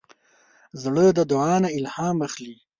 زړه 0.81 1.05
د 1.17 1.19
دعا 1.31 1.55
نه 1.63 1.69
الهام 1.77 2.17
اخلي. 2.27 2.55